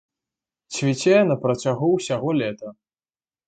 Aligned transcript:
Цвіце 0.77 1.17
на 1.33 1.37
працягу 1.45 1.93
ўсяго 1.97 2.29
лета. 2.41 2.67